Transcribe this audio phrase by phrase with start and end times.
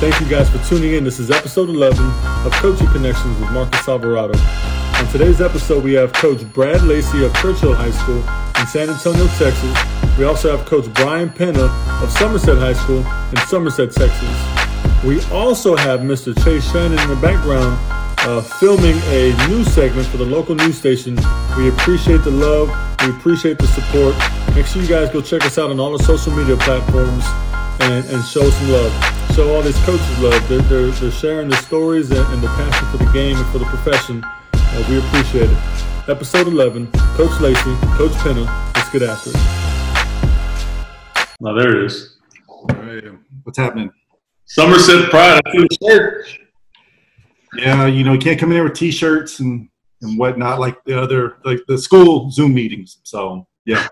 [0.00, 1.04] Thank you guys for tuning in.
[1.04, 2.02] This is episode 11
[2.46, 4.32] of Coaching Connections with Marcus Alvarado.
[4.94, 8.24] On today's episode, we have Coach Brad Lacey of Churchill High School
[8.58, 9.76] in San Antonio, Texas.
[10.16, 11.64] We also have Coach Bryan Penna
[12.02, 13.00] of Somerset High School
[13.32, 15.04] in Somerset, Texas.
[15.04, 16.34] We also have Mr.
[16.42, 17.76] Chase Shannon in the background
[18.20, 21.14] uh, filming a news segment for the local news station.
[21.58, 22.70] We appreciate the love.
[23.02, 24.16] We appreciate the support.
[24.56, 27.26] Make sure you guys go check us out on all the social media platforms
[27.80, 30.48] and, and show some love show all these coaches love.
[30.48, 33.58] They're, they're, they're sharing the stories and, and, the passion for the game and for
[33.58, 34.22] the profession.
[34.52, 35.58] Uh, we appreciate it.
[36.08, 38.42] Episode 11, Coach Lacey, Coach Penna.
[38.74, 39.36] Let's get after it.
[41.40, 42.18] Now, there it is.
[42.48, 43.04] All right.
[43.44, 43.90] What's happening?
[44.46, 45.40] Somerset Pride.
[45.46, 46.26] I feel shirt.
[47.56, 49.68] Yeah, you know, you can't come in here with T-shirts and,
[50.02, 52.98] and whatnot like the other, like the school Zoom meetings.
[53.04, 53.88] So, yeah.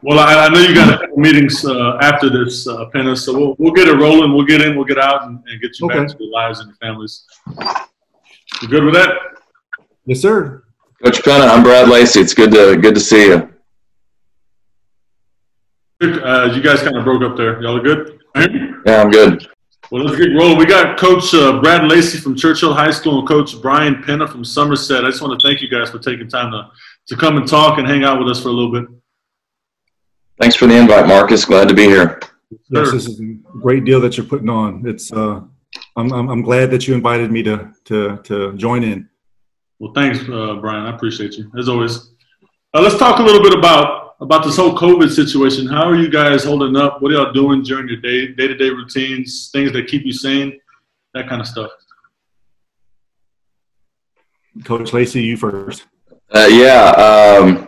[0.00, 3.36] Well, I, I, know you got a couple meetings uh, after this, uh, Penna, so
[3.36, 4.32] we'll, we'll get it rolling.
[4.32, 5.98] We'll get in, we'll get out, and, and get you okay.
[5.98, 7.24] back to your lives and your families.
[8.62, 9.12] You good with that?
[10.06, 10.62] Yes, sir.
[11.02, 12.20] Coach Penna, I'm Brad Lacey.
[12.20, 13.54] It's good to good to see you.
[16.00, 17.60] Uh, you guys kind of broke up there.
[17.60, 18.20] Y'all are good?
[18.36, 19.48] Yeah, I'm good.
[19.90, 20.58] Well, let's get rolling.
[20.58, 24.44] We got Coach uh, Brad Lacey from Churchill High School and Coach Bryan Penna from
[24.44, 25.04] Somerset.
[25.04, 26.70] I just want to thank you guys for taking time to,
[27.08, 28.97] to come and talk and hang out with us for a little bit.
[30.40, 31.44] Thanks for the invite, Marcus.
[31.44, 32.20] Glad to be here.
[32.70, 33.24] Yes, this is a
[33.60, 34.86] great deal that you're putting on.
[34.86, 35.40] It's uh,
[35.96, 39.08] I'm, I'm, I'm glad that you invited me to to to join in.
[39.78, 40.86] Well, thanks, uh, Bryan.
[40.86, 42.10] I appreciate you as always.
[42.74, 45.66] Uh, let's talk a little bit about about this whole COVID situation.
[45.66, 47.02] How are you guys holding up?
[47.02, 49.50] What are y'all doing during your day day to day routines?
[49.52, 50.58] Things that keep you sane,
[51.14, 51.70] that kind of stuff.
[54.64, 55.86] Coach Lacey, you first.
[56.30, 56.90] Uh, yeah.
[56.90, 57.67] Um,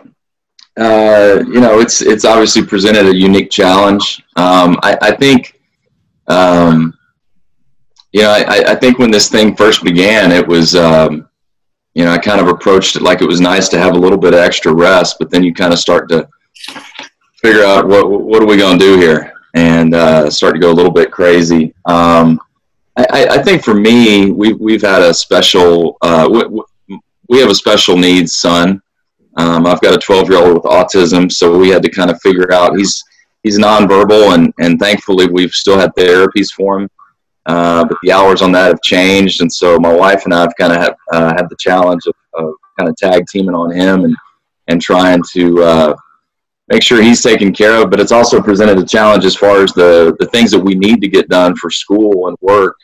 [0.81, 4.23] uh, you know, it's it's obviously presented a unique challenge.
[4.35, 5.59] Um, I, I, think,
[6.27, 6.97] um,
[8.11, 11.29] you know, I, I, think when this thing first began, it was, um,
[11.93, 14.17] you know, I kind of approached it like it was nice to have a little
[14.17, 16.27] bit of extra rest, but then you kind of start to
[17.43, 20.71] figure out what what are we going to do here, and uh, start to go
[20.71, 21.75] a little bit crazy.
[21.85, 22.39] Um,
[22.97, 26.97] I, I, think for me, we we've had a special uh, we,
[27.29, 28.81] we have a special needs son
[29.37, 32.21] um, I've got a 12 year old with autism, so we had to kind of
[32.21, 33.03] figure out he's
[33.43, 36.89] he's nonverbal, and and thankfully we've still had therapies for him.
[37.45, 40.53] Uh, but the hours on that have changed, and so my wife and I have
[40.59, 44.05] kind of have, uh, had the challenge of, of, kind of tag teaming on him
[44.05, 44.15] and
[44.67, 45.95] and trying to uh,
[46.67, 47.89] make sure he's taken care of.
[47.89, 51.01] But it's also presented a challenge as far as the the things that we need
[51.01, 52.77] to get done for school and work.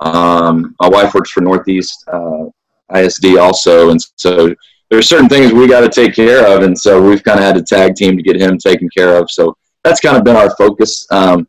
[0.00, 2.46] Um, my wife works for Northeast uh,
[2.94, 4.54] ISD also, and so
[4.92, 7.54] there's certain things we got to take care of, and so we've kind of had
[7.54, 9.30] to tag team to get him taken care of.
[9.30, 11.06] So that's kind of been our focus.
[11.10, 11.48] Um,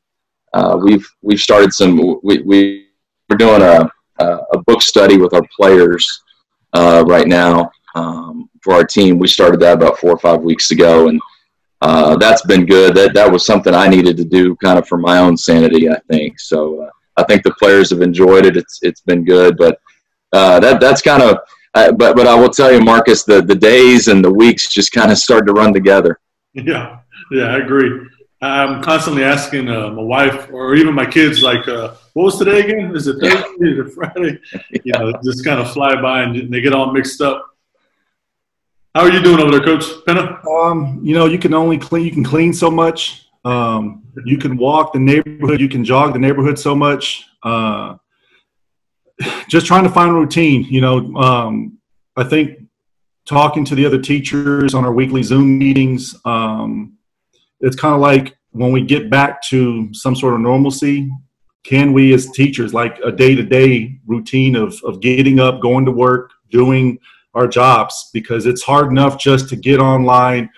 [0.54, 1.98] uh, we've we've started some.
[2.24, 2.88] We, we
[3.30, 3.90] we're doing a
[4.24, 6.24] a book study with our players
[6.72, 9.20] uh, right now um, for our team.
[9.20, 11.20] We started that about four or five weeks ago, and
[11.82, 12.96] uh, that's been good.
[12.96, 15.90] That that was something I needed to do, kind of for my own sanity.
[15.90, 16.84] I think so.
[16.84, 18.56] Uh, I think the players have enjoyed it.
[18.56, 19.78] It's it's been good, but
[20.32, 21.40] uh, that that's kind of
[21.74, 24.92] uh, but but I will tell you, Marcus, the the days and the weeks just
[24.92, 26.20] kind of start to run together.
[26.54, 27.00] Yeah,
[27.32, 28.08] yeah, I agree.
[28.42, 32.60] I'm constantly asking uh, my wife or even my kids, like, uh, "What was today
[32.60, 32.96] again?
[32.96, 33.48] Is it Thursday?
[33.62, 34.40] Is it Friday?"
[34.84, 37.50] You know, just kind of fly by and they get all mixed up.
[38.94, 40.40] How are you doing over there, Coach Penna?
[40.48, 42.06] Um, you know, you can only clean.
[42.06, 43.28] You can clean so much.
[43.46, 45.60] Um, you can walk the neighborhood.
[45.60, 47.26] You can jog the neighborhood so much.
[47.42, 47.96] Uh,
[49.48, 50.64] just trying to find routine.
[50.64, 51.78] You know, um,
[52.16, 52.60] I think
[53.26, 56.98] talking to the other teachers on our weekly Zoom meetings, um,
[57.60, 61.10] it's kind of like when we get back to some sort of normalcy,
[61.64, 65.86] can we as teachers, like a day to day routine of, of getting up, going
[65.86, 67.00] to work, doing
[67.34, 68.10] our jobs?
[68.14, 70.50] Because it's hard enough just to get online,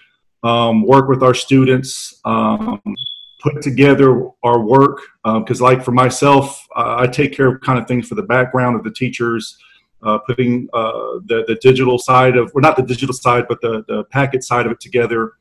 [0.43, 2.81] um, work with our students, um,
[3.45, 7.77] put together our work because um, like for myself uh, i take care of kind
[7.77, 9.57] of things for the background of the teachers
[10.03, 13.83] uh, putting uh, the, the digital side of or not the digital side but the,
[13.87, 15.33] the packet side of it together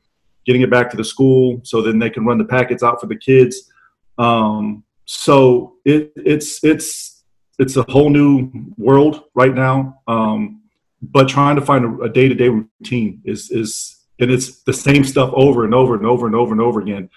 [0.45, 3.07] getting it back to the school so then they can run the packets out for
[3.07, 3.71] the kids.
[4.17, 7.23] Um, so it, it's it's
[7.59, 10.61] it's a whole new world right now um,
[11.01, 15.29] but trying to find a, a day-to-day routine is is and it's the same stuff
[15.33, 17.09] over and over and over and over and over again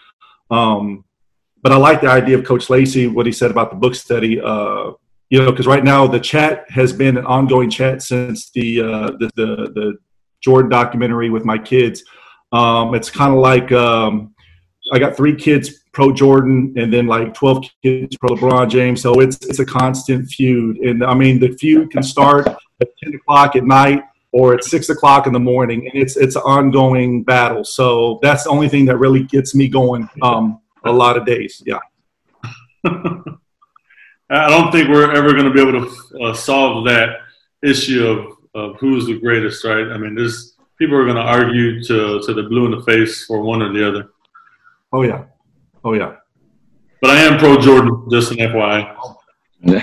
[0.51, 1.05] um,
[1.63, 4.41] but I like the idea of Coach Lacey, what he said about the book study.
[4.41, 4.93] Uh,
[5.31, 9.11] you know, because right now the chat has been an ongoing chat since the uh,
[9.19, 9.99] the, the, the
[10.41, 12.03] Jordan documentary with my kids.
[12.53, 14.35] Um, it's kind of like um,
[14.93, 19.03] I got three kids pro Jordan, and then like 12 kids pro LeBron James.
[19.03, 23.15] So it's it's a constant feud, and I mean the feud can start at 10
[23.15, 24.03] o'clock at night
[24.33, 27.65] or at six o'clock in the morning, and it's it's an ongoing battle.
[27.65, 30.09] So that's the only thing that really gets me going.
[30.23, 31.79] Um, a lot of days, yeah.
[34.31, 37.21] I don't think we're ever going to be able to uh, solve that
[37.63, 39.89] issue of, of who's the greatest, right?
[39.89, 43.25] I mean, there's people are going to argue to to the blue in the face
[43.25, 44.11] for one or the other.
[44.93, 45.25] Oh yeah,
[45.85, 46.17] oh yeah.
[47.01, 48.97] But I am pro Jordan, just an FYI.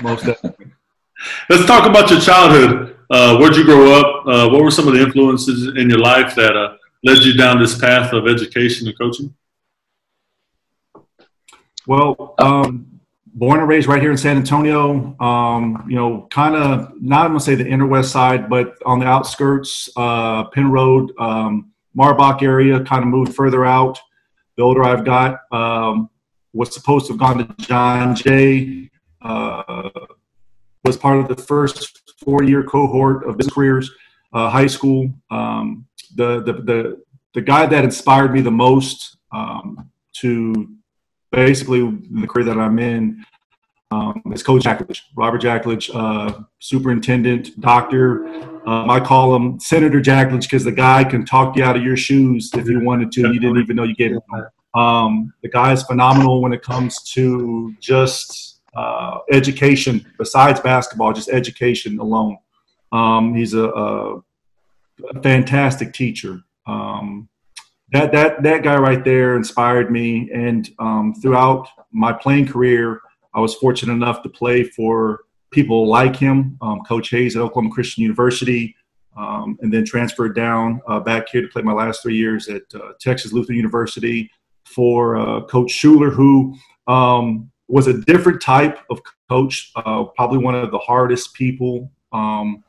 [0.02, 0.66] Most definitely.
[1.48, 2.95] Let's talk about your childhood.
[3.10, 4.26] Uh, where'd you grow up?
[4.26, 7.60] Uh, what were some of the influences in your life that uh, led you down
[7.60, 9.34] this path of education and coaching?
[11.86, 15.16] Well, um, born and raised right here in San Antonio.
[15.20, 18.98] Um, you know, kind of not I'm gonna say the inner west side, but on
[18.98, 22.82] the outskirts, uh, Pinn Road, um, Marbach area.
[22.82, 24.00] Kind of moved further out.
[24.56, 26.10] The older I've got, um,
[26.52, 28.90] was supposed to have gone to John Jay.
[29.22, 29.90] Uh,
[30.82, 33.90] was part of the first four-year cohort of business careers,
[34.32, 35.10] uh, high school.
[35.30, 37.02] Um, the, the the
[37.34, 39.90] the guy that inspired me the most um,
[40.20, 40.68] to
[41.30, 43.24] basically the career that I'm in
[43.90, 48.26] um, is Coach Jackledge, Robert Jackledge, uh, superintendent, doctor.
[48.66, 51.96] Um, I call him Senator Jackledge because the guy can talk you out of your
[51.96, 53.32] shoes if you wanted to.
[53.32, 54.20] You didn't even know you gave him.
[54.74, 61.30] Um, the guy is phenomenal when it comes to just uh, education, besides basketball, just
[61.30, 62.36] education alone.
[62.92, 64.22] Um, he's a, a,
[65.22, 66.40] fantastic teacher.
[66.66, 67.28] Um,
[67.92, 73.00] that that that guy right there inspired me, and um, throughout my playing career,
[73.34, 75.20] I was fortunate enough to play for
[75.50, 78.74] people like him, um, Coach Hayes at Oklahoma Christian University,
[79.16, 82.62] um, and then transferred down uh, back here to play my last three years at
[82.74, 84.30] uh, Texas Lutheran University
[84.64, 86.54] for uh, Coach Schuler, who
[86.88, 92.62] um, was a different type of coach, uh, probably one of the hardest people um,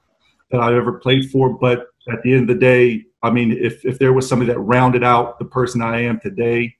[0.51, 1.49] that I've ever played for.
[1.49, 4.59] But at the end of the day, I mean, if, if there was somebody that
[4.59, 6.75] rounded out the person I am today,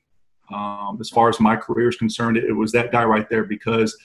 [0.53, 3.97] um, as far as my career is concerned, it, was that guy right there because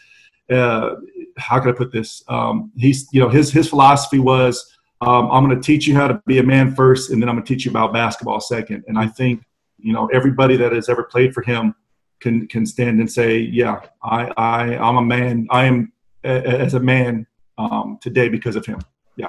[0.51, 0.97] uh,
[1.39, 2.23] how can I put this?
[2.29, 6.09] Um, he's, you know, his, his philosophy was, um, I'm going to teach you how
[6.09, 8.85] to be a man first, and then I'm going to teach you about basketball second.
[8.87, 9.43] And I think,
[9.79, 11.75] you know, everybody that has ever played for him
[12.23, 15.47] can, can stand and say, yeah, I, I, I'm a man.
[15.51, 15.93] I am
[16.25, 16.29] a,
[16.67, 17.27] as a man
[17.59, 18.81] um, today because of him.
[19.17, 19.27] Yeah.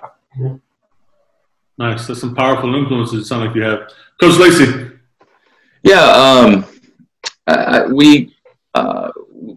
[1.78, 2.08] Nice.
[2.08, 3.22] That's some powerful influences.
[3.22, 3.90] It sounds like you have,
[4.22, 4.92] Coach Lacey.
[5.84, 6.66] Yeah, um,
[7.48, 8.34] I, we
[8.74, 9.12] uh,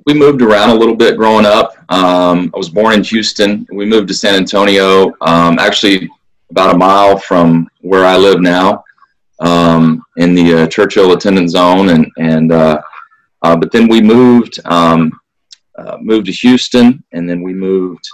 [0.07, 1.77] we moved around a little bit growing up.
[1.89, 3.67] Um, I was born in Houston.
[3.71, 6.11] We moved to San Antonio, um, actually
[6.51, 8.85] about a mile from where I live now,
[9.41, 12.81] um, in the uh, Churchill attendance zone, and and uh,
[13.47, 15.01] uh but then we moved um,
[15.79, 18.05] uh, moved to Houston, and then we moved.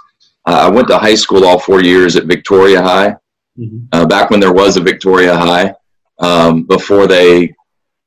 [0.45, 3.15] I went to high school all four years at Victoria High
[3.59, 3.79] mm-hmm.
[3.93, 5.75] uh, back when there was a Victoria High,
[6.19, 7.55] um, before they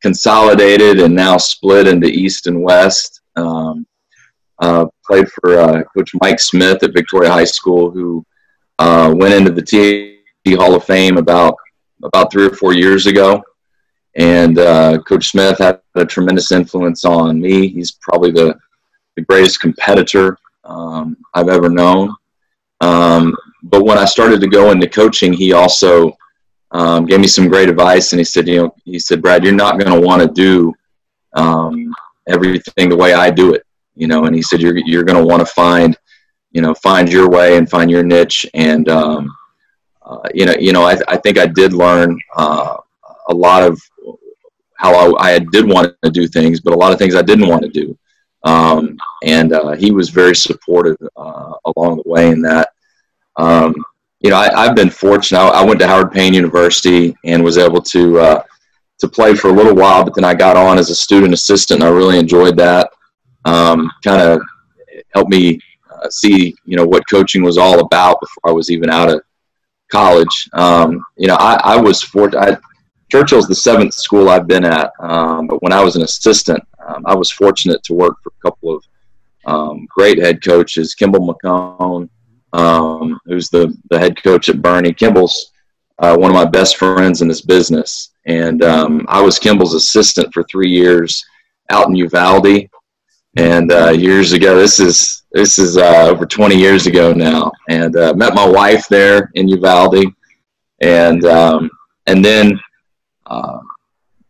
[0.01, 3.21] consolidated and now split into East and West.
[3.35, 3.87] Um,
[4.59, 8.25] uh, played for uh, Coach Mike Smith at Victoria High School, who
[8.79, 11.55] uh, went into the TAC Hall of Fame about
[12.03, 13.41] about three or four years ago.
[14.15, 17.67] And uh, Coach Smith had a tremendous influence on me.
[17.67, 18.55] He's probably the,
[19.15, 22.15] the greatest competitor um, I've ever known.
[22.81, 26.15] Um, but when I started to go into coaching, he also
[26.71, 29.53] um, gave me some great advice, and he said, you know, he said, Brad, you're
[29.53, 30.73] not going to want to do
[31.33, 31.93] um,
[32.27, 33.63] everything the way I do it,
[33.95, 34.25] you know.
[34.25, 35.97] And he said, you're you're going to want to find,
[36.51, 38.45] you know, find your way and find your niche.
[38.53, 39.35] And um,
[40.01, 42.77] uh, you know, you know, I, I think I did learn uh,
[43.29, 43.79] a lot of
[44.77, 47.47] how I, I, did want to do things, but a lot of things I didn't
[47.47, 47.97] want to do.
[48.43, 52.69] Um, and uh, he was very supportive uh, along the way in that.
[53.37, 53.73] Um,
[54.19, 55.39] you know, I, have been fortunate.
[55.39, 58.43] I, I, went to Howard Payne University and was able to uh,
[58.99, 61.81] to play for a little while, but then I got on as a student assistant.
[61.81, 62.89] and I really enjoyed that.
[63.45, 64.41] Um, kind of
[65.13, 65.59] helped me
[65.91, 69.21] uh, see, you know, what coaching was all about before I was even out of
[69.91, 70.49] college.
[70.53, 72.59] Um, you know, I, I was fortunate.
[73.15, 77.01] Churchill's the seventh school I've been at, um, but when I was an assistant, um,
[77.05, 78.83] I was fortunate to work for a couple of
[79.45, 82.09] um, great head coaches, Kimball McCone,
[82.51, 84.97] um, who's the, the head coach at Boerne.
[84.97, 85.53] Kimball's
[85.99, 88.11] uh, one of my best friends in this business.
[88.25, 91.23] And um, I was Kimball's assistant for three years
[91.69, 92.67] out in Uvalde.
[93.37, 97.95] And uh, years ago, this is this is uh, over 20 years ago now, and
[97.95, 100.05] uh, met my wife there in Uvalde,
[100.81, 101.69] and um,
[102.07, 102.57] and then
[103.25, 103.59] uh,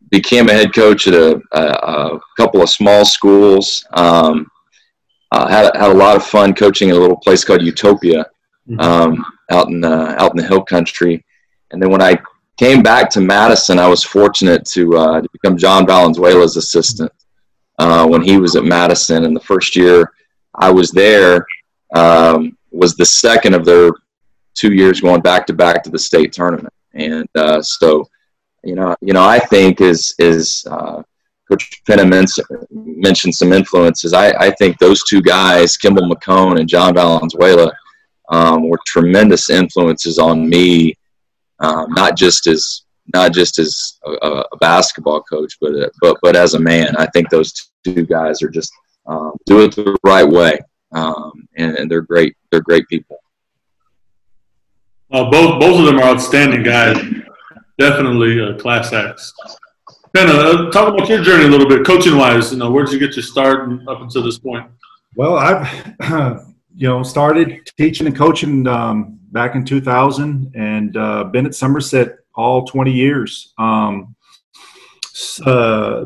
[0.09, 3.85] became a head coach at a, a, a couple of small schools.
[3.93, 4.49] Um,
[5.31, 8.25] uh, had had a lot of fun coaching at a little place called Utopia
[8.69, 8.79] mm-hmm.
[8.79, 11.25] um, out in uh, out in the hill country.
[11.71, 12.17] And then when I
[12.57, 17.11] came back to Madison, I was fortunate to, uh, to become John Valenzuela's assistant
[17.79, 19.25] uh, when he was at Madison.
[19.25, 20.13] And the first year
[20.55, 21.45] I was there
[21.95, 23.91] um, was the second of their
[24.53, 26.73] two years going back to back to the state tournament.
[26.93, 28.07] And uh, so,
[28.65, 31.03] you know, you know, I think is is uh,
[31.49, 32.05] Coach Penna
[32.71, 34.13] mentioned some influences.
[34.13, 37.71] I, I think those two guys, Kimball McCone and John Valenzuela,
[38.29, 40.95] um, were tremendous influences on me,
[41.59, 46.55] um, not just as not just as a, a basketball coach, but but but as
[46.55, 46.95] a man.
[46.97, 47.53] I think those
[47.83, 48.73] two guys are just
[49.05, 50.57] um, do it the right way,
[50.93, 52.35] um, and, and, they're great.
[52.49, 53.19] They're great people.
[55.11, 56.97] Uh, both both of them are outstanding guys.
[57.77, 59.33] Definitely a class acts.
[60.15, 62.51] Penna, uh, talk about your journey a little bit, coaching wise.
[62.53, 64.65] You know, where did you get your start up until this point?
[65.15, 65.67] Well, I've
[66.75, 72.19] you know started teaching and coaching um, back in 2000, and uh, been at Somerset
[72.33, 73.53] all 20 years.
[73.57, 74.15] Um,
[75.45, 76.05] uh,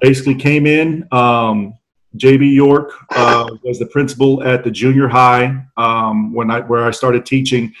[0.00, 1.06] basically came in.
[1.10, 1.74] Um,
[2.16, 6.90] JB York uh, was the principal at the junior high um, when I where I
[6.90, 7.72] started teaching.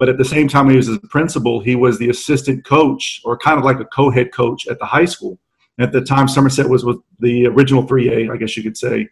[0.00, 1.60] But at the same time, he was the principal.
[1.60, 5.04] He was the assistant coach, or kind of like a co-head coach at the high
[5.04, 5.38] school.
[5.78, 9.06] At the time, Somerset was with the original 3A, I guess you could say.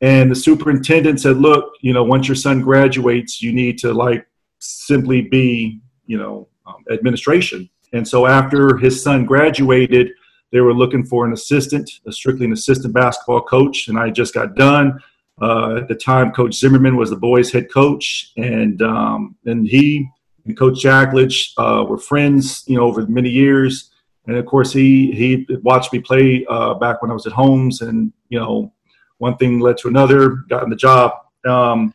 [0.00, 4.26] And the superintendent said, "Look, you know, once your son graduates, you need to like
[4.58, 10.12] simply be, you know, um, administration." And so after his son graduated,
[10.50, 14.32] they were looking for an assistant, a strictly an assistant basketball coach, and I just
[14.32, 14.98] got done.
[15.42, 20.08] Uh, at the time, Coach Zimmerman was the boys' head coach, and um, and he
[20.44, 23.90] and Coach Jackledge uh, were friends, you know, over many years.
[24.26, 27.80] And of course, he he watched me play uh, back when I was at Holmes,
[27.80, 28.72] and you know,
[29.18, 30.36] one thing led to another.
[30.48, 31.12] Got in the job.
[31.46, 31.92] Um,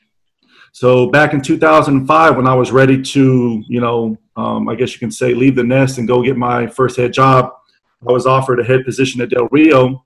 [0.74, 5.00] so back in 2005, when I was ready to, you know, um, I guess you
[5.00, 7.52] can say, leave the nest and go get my first head job,
[8.08, 10.06] I was offered a head position at Del Rio,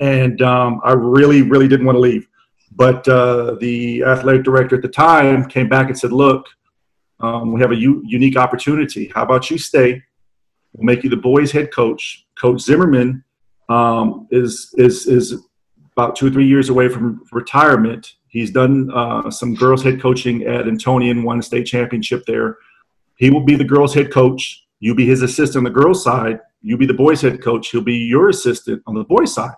[0.00, 2.26] and um, I really, really didn't want to leave.
[2.74, 6.46] But uh, the athletic director at the time came back and said, "Look,
[7.24, 9.10] um, we have a u- unique opportunity.
[9.14, 10.02] How about you stay?
[10.72, 12.26] We'll make you the boys' head coach.
[12.40, 13.24] Coach Zimmerman
[13.68, 15.26] um, is is is
[15.96, 18.14] about two or three years away from retirement.
[18.28, 22.58] He's done uh, some girls' head coaching at Antonian, won a state championship there.
[23.16, 24.66] He will be the girls' head coach.
[24.80, 26.40] You be his assistant on the girls' side.
[26.60, 27.70] You be the boys' head coach.
[27.70, 29.54] He'll be your assistant on the boys' side.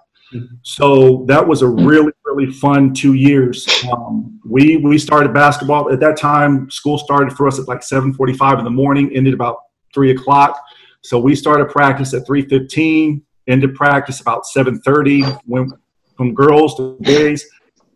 [0.63, 3.67] So that was a really, really fun two years.
[3.93, 6.71] Um, we we started basketball at that time.
[6.71, 9.59] School started for us at like 7:45 in the morning, ended about
[9.95, 10.61] three o'clock.
[11.03, 15.41] So we started practice at 3:15, ended practice about 7:30.
[15.47, 15.73] Went
[16.17, 17.45] from girls to boys,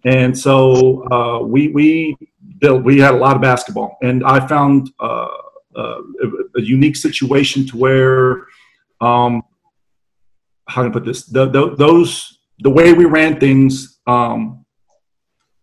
[0.04, 2.16] and so uh, we we
[2.58, 2.84] built.
[2.84, 5.28] We had a lot of basketball, and I found uh,
[5.76, 8.46] uh, a, a, unique situation to where
[9.00, 9.42] um,
[10.70, 14.60] how to put this the, the, those the way we ran things um,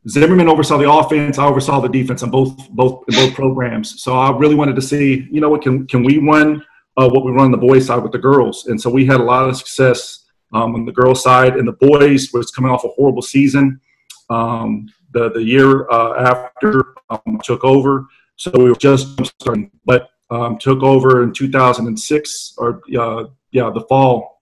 [0.09, 1.37] Zimmerman oversaw the offense.
[1.37, 4.01] I oversaw the defense on both both both programs.
[4.01, 6.63] So I really wanted to see, you know, what can can we run
[6.95, 9.19] uh, what we run on the boys side with the girls, and so we had
[9.19, 11.57] a lot of success um, on the girls side.
[11.57, 13.81] And the boys was coming off a horrible season.
[14.29, 20.09] Um, the the year uh, after um, took over, so we were just starting, but
[20.29, 24.36] um, took over in 2006 or uh, yeah the fall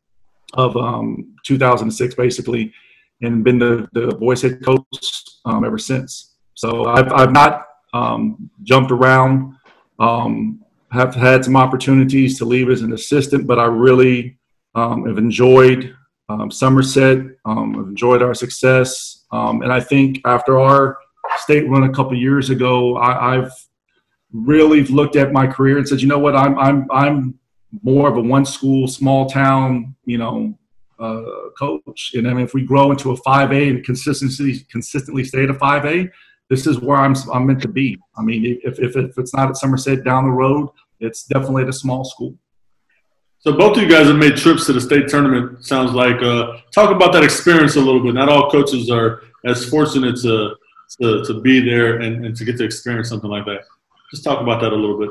[0.55, 2.73] of um, 2006, basically,
[3.21, 6.35] and been the, the boys head coach um, ever since.
[6.53, 9.55] So I've, I've not um, jumped around,
[9.99, 14.37] um, have had some opportunities to leave as an assistant, but I really
[14.75, 15.95] um, have enjoyed
[16.29, 19.25] um, Somerset, I've enjoyed our success.
[19.31, 20.97] and I think after our
[21.37, 23.51] state run a couple years ago, I, I've
[24.31, 27.39] really looked at my career and said, you know what, I'm, I'm, I'm
[27.83, 30.57] more of a one school, small town, you know,
[30.99, 32.11] uh, coach.
[32.13, 35.53] And I mean, if we grow into a 5A and consistently consistently stay at a
[35.53, 36.09] 5A,
[36.49, 37.97] this is where I'm I'm meant to be.
[38.17, 41.69] I mean, if, if, if it's not at Somerset down the road, it's definitely at
[41.69, 42.35] a small school.
[43.39, 45.63] So both of you guys have made trips to the state tournament.
[45.63, 48.15] Sounds like uh, talk about that experience a little bit.
[48.15, 50.55] Not all coaches are as fortunate to
[51.01, 53.61] to, to be there and, and to get to experience something like that.
[54.11, 55.09] Just talk about that a little bit.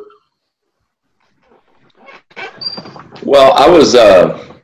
[3.24, 4.54] Well, I was uh,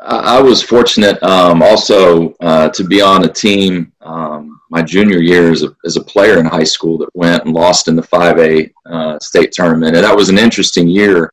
[0.00, 5.52] I was fortunate um, also uh, to be on a team um, my junior year
[5.52, 8.72] as a, as a player in high school that went and lost in the 5A
[8.86, 9.96] uh, state tournament.
[9.96, 11.30] And that was an interesting year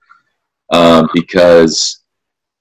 [0.73, 2.01] um, because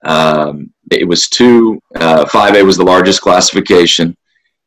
[0.04, 1.80] um, it was two.
[1.96, 4.16] Uh, 5A was the largest classification,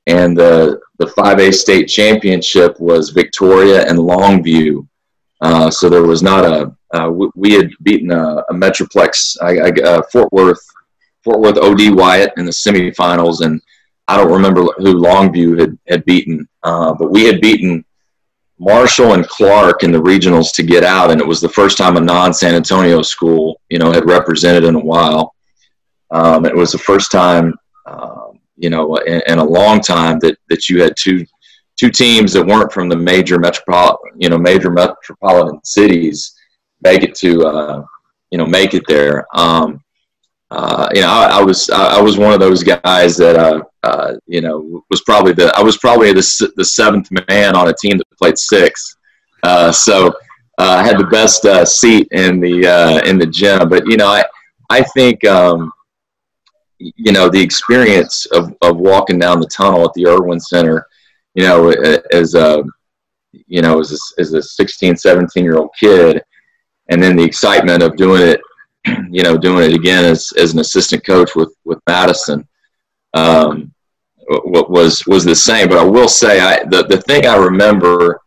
[0.05, 4.85] and the the 5A state championship was Victoria and Longview.
[5.41, 6.75] Uh, so there was not a.
[6.93, 10.65] Uh, we, we, had beaten a, a Metroplex, I, I, uh, Fort Worth,
[11.23, 13.61] Fort Worth OD Wyatt in the semifinals, and
[14.07, 17.85] I don't remember who Longview had had beaten, uh, but we had beaten
[18.59, 21.95] Marshall and Clark in the regionals to get out, and it was the first time
[21.95, 25.33] a non-San Antonio school, you know, had represented in a while.
[26.11, 27.53] Um, it was the first time,
[27.85, 31.25] um, you know, in, in, a long time that that you had two
[31.79, 36.33] two teams that weren't from the major metropolitan, you know, major metropolitan cities
[36.81, 37.85] make it to, uh,
[38.31, 39.25] you know, make it there.
[39.33, 39.81] Um,
[40.51, 44.15] uh, you know, I, I, was I was one of those guys that uh, uh,
[44.25, 47.99] you know was probably the I was probably the the seventh man on a team
[47.99, 48.97] that played six,
[49.43, 50.07] uh, so
[50.57, 53.69] uh, I had the best uh, seat in the in the gym.
[53.69, 54.23] But you know, I
[54.71, 55.71] I think um,
[56.79, 60.87] you know the experience of, of walking down the tunnel at the Erwin Center,
[61.33, 61.69] you know,
[62.11, 62.63] as a
[63.31, 66.21] you know as a, as a 16, 17 year old kid,
[66.89, 68.41] and then the excitement of doing it
[69.11, 72.47] you know, doing it again as, as an assistant coach with, with Madison,
[73.13, 73.73] um,
[74.27, 75.67] was, was the same.
[75.67, 78.21] But I will say, I, the, the thing I remember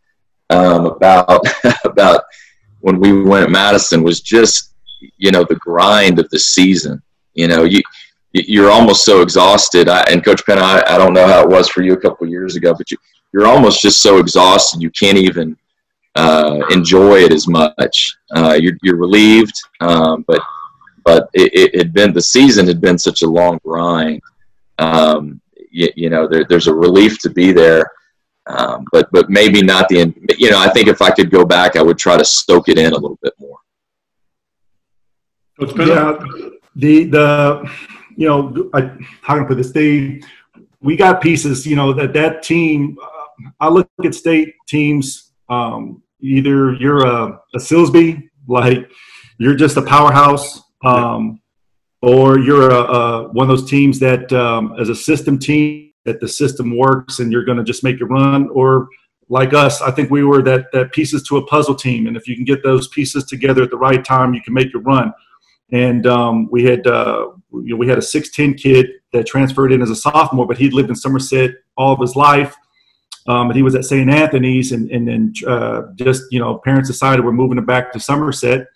[0.49, 1.45] um, about,
[1.85, 2.23] about
[2.81, 4.73] when we went at Madison was just,
[5.17, 7.01] you know, the grind of the season.
[7.33, 7.81] You know, you,
[8.33, 9.87] you're almost so exhausted.
[9.87, 12.27] I, and Coach Penn, I, I don't know how it was for you a couple
[12.27, 12.97] years ago, but you,
[13.31, 15.55] you're almost just so exhausted you can't even
[16.15, 18.17] uh, enjoy it as much.
[18.35, 20.41] Uh, you're, you're relieved, um, but
[21.05, 24.21] but it, it, had been the season had been such a long grind.
[24.79, 27.85] Um, you, you, know, there, there's a relief to be there,
[28.47, 29.99] um, but but maybe not the.
[29.99, 30.35] end.
[30.37, 32.77] You know, I think if I could go back, I would try to soak it
[32.77, 33.57] in a little bit more.
[35.59, 36.19] Yeah,
[36.75, 37.71] the the
[38.15, 38.81] you know, I,
[39.21, 39.71] how can I put this?
[39.71, 40.21] They
[40.81, 41.65] we got pieces.
[41.65, 42.97] You know that that team.
[43.01, 45.31] Uh, I look at state teams.
[45.49, 48.89] Um, either you're a, a Silsbee, like
[49.37, 51.41] you're just a powerhouse, um,
[52.01, 56.19] or you're a, a, one of those teams that, um, as a system team, that
[56.19, 58.87] the system works and you're going to just make it run, or
[59.29, 62.27] like us, I think we were that that pieces to a puzzle team, and if
[62.27, 65.13] you can get those pieces together at the right time, you can make it run.
[65.73, 69.81] And um, we had uh, you know, we had a 6'10 kid that transferred in
[69.81, 72.55] as a sophomore, but he'd lived in Somerset all of his life
[73.27, 74.09] um, and he was at St.
[74.09, 77.99] Anthony's, and and then uh, just you know, parents decided we're moving him back to
[77.99, 78.67] Somerset.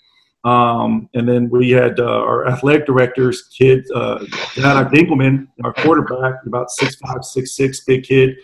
[0.44, 4.20] Um, and then we had uh, our athletic director's kid, uh,
[4.56, 8.36] Dinkelman, our quarterback, about six five, six six, big kid,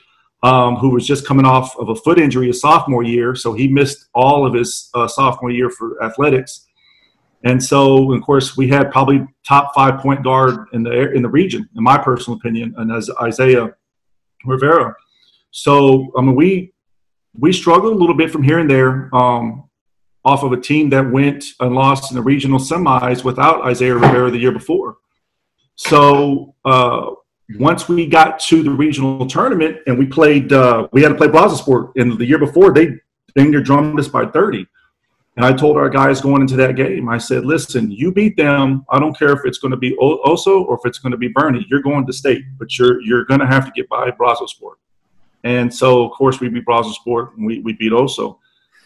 [0.41, 3.69] um, who was just coming off of a foot injury his sophomore year, so he
[3.69, 6.67] missed all of his uh, sophomore year for athletics.
[7.43, 11.29] And so, of course, we had probably top five point guard in the in the
[11.29, 13.73] region, in my personal opinion, and as Isaiah
[14.45, 14.95] Rivera.
[15.51, 16.73] So I mean, we
[17.37, 19.69] we struggled a little bit from here and there um,
[20.23, 24.31] off of a team that went and lost in the regional semis without Isaiah Rivera
[24.31, 24.97] the year before.
[25.75, 27.11] So uh,
[27.57, 31.27] once we got to the regional tournament and we played, uh, we had to play
[31.27, 31.91] Brazosport.
[31.95, 32.93] And the year before, they
[33.35, 34.67] they drummed us by 30.
[35.35, 38.85] And I told our guys going into that game, I said, listen, you beat them.
[38.89, 41.33] I don't care if it's going to be Oso or if it's going to be
[41.33, 41.63] Boerne.
[41.69, 44.75] You're going to state, but you're you're going to have to get by Brazosport.
[45.43, 48.37] And so, of course, we beat Brazosport and we, we beat Oso.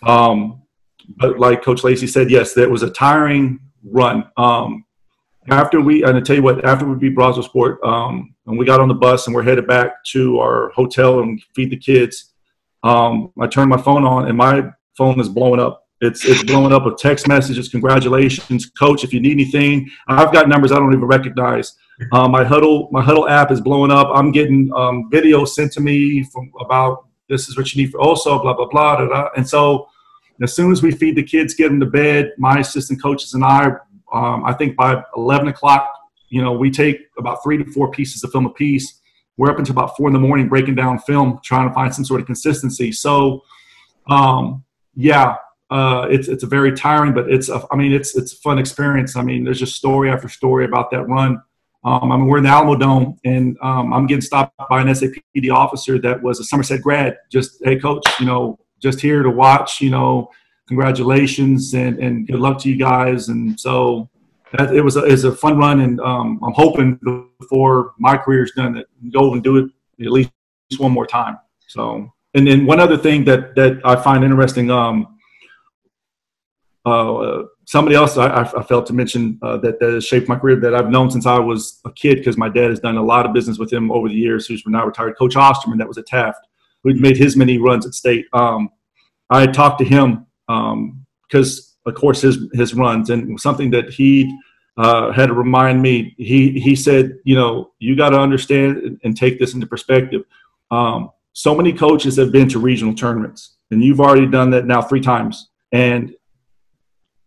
[0.03, 0.61] Um,
[1.17, 4.29] but like Coach Lacey said, yes, that was a tiring run.
[4.37, 4.85] Um,
[5.49, 8.79] after we, and I tell you what, after we beat Brazosport, um, and we got
[8.79, 12.33] on the bus and we're headed back to our hotel and feed the kids,
[12.83, 15.86] um, I turned my phone on and my phone is blowing up.
[16.01, 17.69] It's it's blowing up with text messages.
[17.69, 19.03] Congratulations, coach!
[19.03, 21.73] If you need anything, I've got numbers I don't even recognize.
[22.11, 24.07] Um, my huddle my huddle app is blowing up.
[24.13, 27.99] I'm getting um, videos sent to me from about this is what you need for
[27.99, 28.97] also blah blah blah.
[28.97, 29.29] Blah, blah.
[29.35, 29.87] And so
[30.41, 33.43] as soon as we feed the kids, get them to bed, my assistant coaches and
[33.43, 33.71] I,
[34.13, 35.91] um, I think by 11 o'clock,
[36.29, 39.01] you know, we take about three to four pieces of film a piece.
[39.37, 42.05] We're up until about four in the morning breaking down film, trying to find some
[42.05, 42.91] sort of consistency.
[42.91, 43.43] So,
[44.09, 44.63] um,
[44.95, 45.35] yeah,
[45.69, 48.57] uh, it's it's a very tiring, but it's a, I mean it's it's a fun
[48.59, 49.15] experience.
[49.15, 51.41] I mean, there's just story after story about that run.
[51.83, 55.53] Um, I mean, we're in the Alamodome, and um, I'm getting stopped by an SAPD
[55.53, 57.17] officer that was a Somerset grad.
[57.31, 59.79] Just, hey, coach, you know, just here to watch.
[59.79, 60.29] You know,
[60.67, 63.29] congratulations and, and good luck to you guys.
[63.29, 64.09] And so
[64.57, 66.99] that, it was a, it was a fun run, and um, I'm hoping
[67.39, 70.31] before my career's done that go and do it at least
[70.77, 71.37] one more time.
[71.67, 74.71] So, and then one other thing that that I find interesting.
[74.71, 75.16] Um,
[76.87, 80.73] uh, somebody else I, I felt to mention uh, that, that shaped my career that
[80.73, 83.33] I've known since I was a kid because my dad has done a lot of
[83.33, 84.47] business with him over the years.
[84.47, 86.47] Who's now retired, Coach Osterman, that was at Taft,
[86.83, 88.25] who made his many runs at state.
[88.31, 88.69] Um,
[89.29, 94.33] I talked to him because, um, of course, his his runs and something that he
[94.77, 96.15] uh, had to remind me.
[96.17, 100.21] He he said, you know, you got to understand and take this into perspective.
[100.71, 104.81] Um, so many coaches have been to regional tournaments, and you've already done that now
[104.81, 105.49] three times.
[105.73, 106.15] And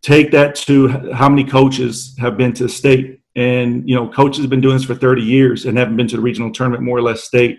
[0.03, 3.21] take that to how many coaches have been to state.
[3.37, 6.17] And you know coaches have been doing this for 30 years and haven't been to
[6.17, 7.59] the regional tournament more or less state.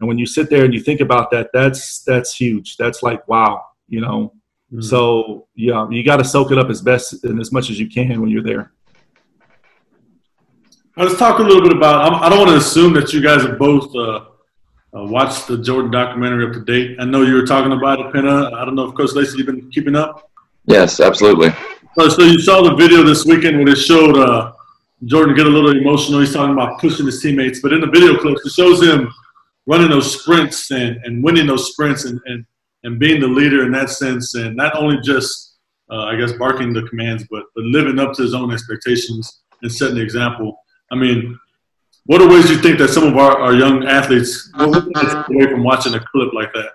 [0.00, 2.76] And when you sit there and you think about that that's that's huge.
[2.76, 4.32] That's like wow you know?
[4.72, 4.80] Mm-hmm.
[4.80, 7.90] so yeah you got to soak it up as best and as much as you
[7.90, 8.72] can when you're there.
[10.96, 13.58] Let's talk a little bit about i don't want to assume that you guys have
[13.58, 14.24] both uh,
[14.94, 16.96] uh, watched the jordan documentary up to date.
[16.98, 18.50] I know you were talking about it Penna.
[18.54, 20.30] i don't know if coach lacey you've been keeping up?
[20.64, 21.52] Yes absolutely
[21.98, 24.52] so, so you saw the video this weekend when it showed uh,
[25.04, 26.20] Jordan get a little emotional.
[26.20, 29.12] He's talking about pushing his teammates, but in the video clips, it shows him
[29.66, 32.44] running those sprints and, and winning those sprints and, and,
[32.84, 35.52] and being the leader in that sense, and not only just
[35.90, 39.70] uh, I guess barking the commands, but but living up to his own expectations and
[39.70, 40.58] setting the example.
[40.90, 41.38] I mean,
[42.06, 45.62] what are ways you think that some of our, our young athletes will away from
[45.62, 46.70] watching a clip like that?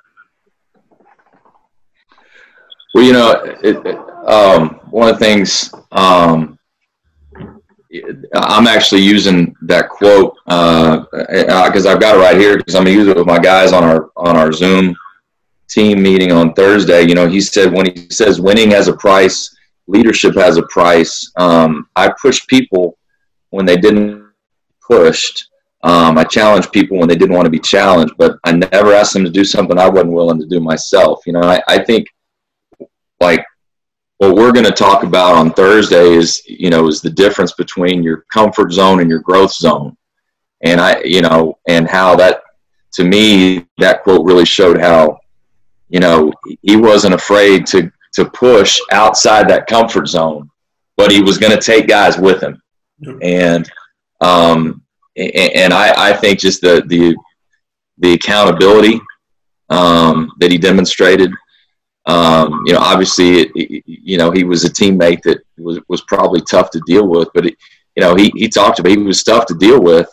[2.93, 3.85] Well, you know, it,
[4.27, 6.57] um, one of the things um,
[8.33, 12.95] I'm actually using that quote because uh, I've got it right here because I'm gonna
[12.95, 14.95] use it with my guys on our on our Zoom
[15.69, 17.03] team meeting on Thursday.
[17.03, 19.55] You know, he said when he says winning has a price,
[19.87, 21.31] leadership has a price.
[21.37, 22.97] Um, I push people
[23.51, 24.27] when they didn't
[24.85, 25.49] pushed.
[25.83, 29.13] Um, I challenged people when they didn't want to be challenged, but I never asked
[29.13, 31.21] them to do something I wasn't willing to do myself.
[31.25, 32.07] You know, I, I think
[33.19, 33.45] like
[34.17, 38.01] what we're going to talk about on Thursday is, you know, is the difference between
[38.01, 39.95] your comfort zone and your growth zone.
[40.63, 42.41] And I, you know, and how that,
[42.93, 45.19] to me, that quote really showed how,
[45.89, 50.49] you know, he wasn't afraid to, to push outside that comfort zone,
[50.95, 52.59] but he was going to take guys with him.
[53.21, 53.69] And,
[54.21, 54.81] um,
[55.15, 57.15] and I, I think just the, the,
[57.99, 58.99] the accountability
[59.69, 61.31] um, that he demonstrated
[62.07, 66.41] um, you know, obviously, it, you know, he was a teammate that was, was probably
[66.41, 67.55] tough to deal with, but, it,
[67.95, 70.09] you know, he, he talked about he was tough to deal with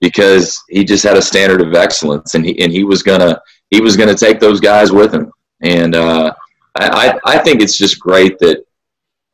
[0.00, 3.40] because he just had a standard of excellence and he, and he was going to,
[3.70, 5.32] he was going to take those guys with him.
[5.60, 6.32] And uh,
[6.76, 8.64] I, I think it's just great that,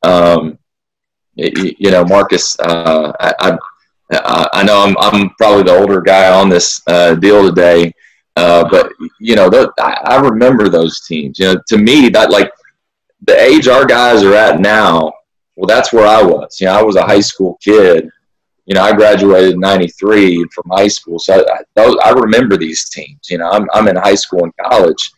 [0.02, 0.58] um,
[1.36, 3.58] you know, Marcus, uh, I,
[4.10, 7.92] I, I know I'm, I'm probably the older guy on this uh, deal today,
[8.36, 11.38] uh, but you know, I, I, remember those teams.
[11.38, 12.50] You know, to me, that like
[13.22, 15.12] the age our guys are at now.
[15.56, 16.60] Well, that's where I was.
[16.60, 18.08] You know, I was a high school kid.
[18.66, 22.88] You know, I graduated in '93 from high school, so I, those, I remember these
[22.88, 23.30] teams.
[23.30, 25.12] You know, I'm I'm in high school and college,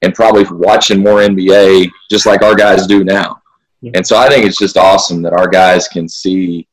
[0.00, 3.42] and probably watching more NBA just like our guys do now.
[3.92, 6.66] And so I think it's just awesome that our guys can see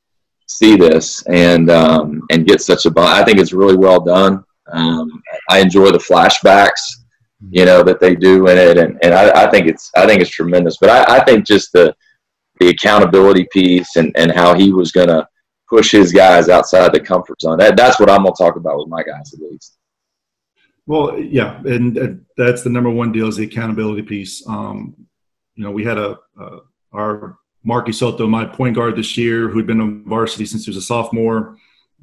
[0.47, 2.93] see this and um, and get such a.
[2.97, 4.45] I think it's really well done.
[4.71, 6.81] Um, I enjoy the flashbacks,
[7.49, 10.21] you know, that they do in it, and, and I, I think it's I think
[10.21, 10.77] it's tremendous.
[10.77, 11.95] But I, I think just the
[12.60, 15.27] the accountability piece and, and how he was going to
[15.67, 17.57] push his guys outside the comfort zone.
[17.57, 19.77] That, that's what I'm going to talk about with my guys at least.
[20.86, 24.47] Well, yeah, and that's the number one deal is the accountability piece.
[24.47, 24.95] Um,
[25.55, 26.60] you know, we had a, a
[26.91, 30.77] our Marky Soto, my point guard this year, who'd been on varsity since he was
[30.77, 31.57] a sophomore.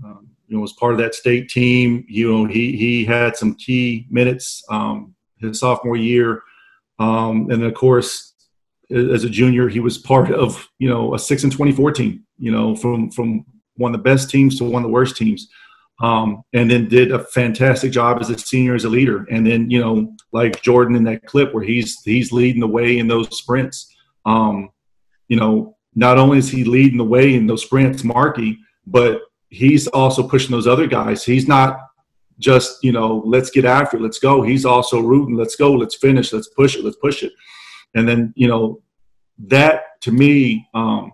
[0.04, 2.04] Um, you know was part of that state team.
[2.08, 6.42] You know he he had some key minutes um, his sophomore year,
[6.98, 8.34] um, and of course
[8.90, 12.24] as a junior he was part of you know a six and twenty four team.
[12.38, 13.44] You know from from
[13.76, 15.48] one of the best teams to one of the worst teams.
[16.00, 19.26] Um, and then did a fantastic job as a senior as a leader.
[19.32, 22.98] And then you know, like Jordan in that clip where he's he's leading the way
[22.98, 23.92] in those sprints.
[24.24, 24.70] Um,
[25.26, 29.86] you know, not only is he leading the way in those sprints, Marky, but he's
[29.88, 31.24] also pushing those other guys.
[31.24, 31.80] He's not
[32.38, 34.42] just, you know, let's get after it, let's go.
[34.42, 37.32] He's also rooting, let's go, let's finish, let's push it, let's push it.
[37.94, 38.82] And then, you know,
[39.46, 41.12] that to me, um,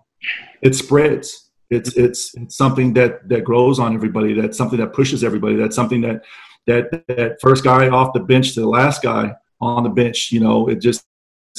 [0.62, 1.50] it spreads.
[1.70, 4.34] It's, it's it's something that that grows on everybody.
[4.34, 5.56] That's something that pushes everybody.
[5.56, 6.22] That's something that
[6.66, 10.30] that that first guy off the bench to the last guy on the bench.
[10.30, 11.04] You know, it just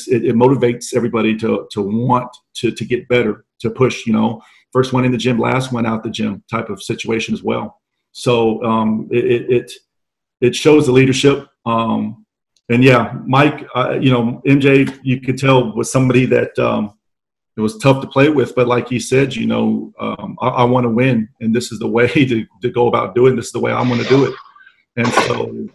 [0.08, 4.06] it, it motivates everybody to to want to to get better, to push.
[4.06, 7.34] You know, first one in the gym, last one out the gym type of situation
[7.34, 7.82] as well.
[8.12, 9.72] So um, it, it
[10.42, 11.48] it shows the leadership.
[11.66, 12.26] Um,
[12.70, 13.62] and yeah, Mike,
[14.02, 16.98] you know, MJ, you could tell was somebody that um,
[17.58, 18.56] it was tough to play with.
[18.56, 21.80] But like he said, you know, um, I, I want to win, and this is
[21.80, 23.36] the way to, to go about doing.
[23.36, 24.36] This is the way I'm going to do it.
[24.98, 25.68] And so,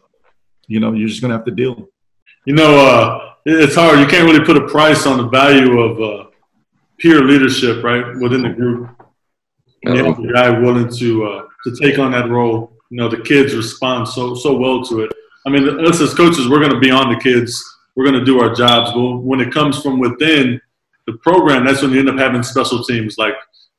[0.67, 1.89] you know, you're just going to have to deal.
[2.47, 3.99] You know, uh, it's hard.
[3.99, 6.31] You can't really put a price on the value of uh,
[6.99, 8.91] peer leadership, right, within the group.
[9.85, 12.73] And you have a guy willing to uh, to take on that role.
[12.91, 15.13] You know, the kids respond so so well to it.
[15.47, 17.63] I mean, us as coaches, we're going to be on the kids.
[17.97, 18.93] We're going to do our jobs.
[18.93, 20.61] But when it comes from within
[21.07, 23.35] the program, that's when you end up having special teams like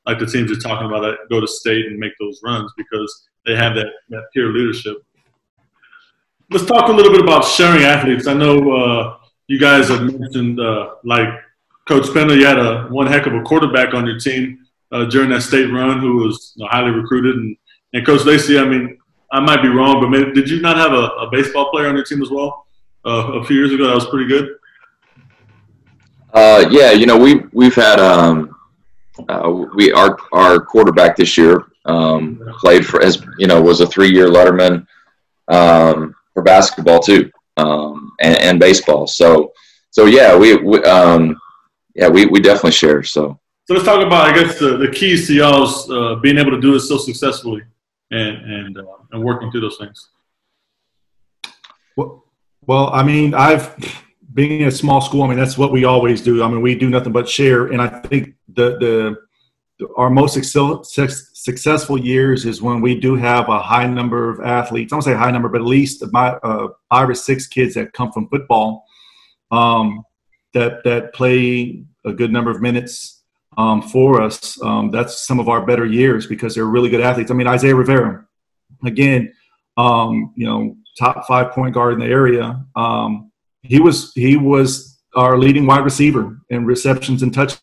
[0.05, 3.27] like the teams you're talking about that go to state and make those runs because
[3.45, 4.97] they have that, that peer leadership.
[6.49, 8.27] Let's talk a little bit about sharing athletes.
[8.27, 9.17] I know uh,
[9.51, 11.27] you guys have mentioned, uh, like
[11.85, 15.29] Coach Penna, you had a one heck of a quarterback on your team uh, during
[15.31, 17.35] that state run who was you know, highly recruited.
[17.35, 17.57] And,
[17.91, 18.97] and Coach Lacey, I mean,
[19.29, 21.95] I might be wrong, but maybe, did you not have a, a baseball player on
[21.95, 22.65] your team as well
[23.05, 23.87] uh, a few years ago?
[23.87, 24.55] That was pretty good.
[26.33, 28.55] Uh, yeah, you know we we've had um,
[29.27, 33.85] uh, we our our quarterback this year um, played for as you know was a
[33.85, 34.87] three year letterman
[35.49, 37.29] um, for basketball too
[37.61, 39.07] um, and, and, baseball.
[39.07, 39.53] So
[39.89, 41.35] so yeah we, we um,
[41.95, 43.03] yeah we, we definitely share.
[43.03, 46.51] So so let's talk about I guess the, the keys to y'all's uh, being able
[46.51, 47.61] to do it so successfully
[48.11, 50.09] and and uh, and working through those things.
[51.95, 52.25] Well,
[52.65, 53.75] well, I mean I've
[54.33, 56.43] being a small school, I mean, that's what we always do.
[56.43, 57.67] I mean, we do nothing but share.
[57.67, 59.15] And I think the, the,
[59.79, 60.37] the our most
[61.43, 64.93] successful years is when we do have a high number of athletes.
[64.93, 67.93] I don't say high number, but at least my, uh, five or six kids that
[67.93, 68.85] come from football
[69.49, 70.03] um,
[70.53, 73.23] that, that play a good number of minutes
[73.57, 74.61] um, for us.
[74.61, 77.31] Um, that's some of our better years because they're really good athletes.
[77.31, 78.23] I mean, Isaiah Rivera,
[78.85, 79.33] again,
[79.77, 82.63] um, you know, top five point guard in the area.
[82.75, 83.31] Um,
[83.63, 87.55] he was he was our leading wide receiver in receptions and touch.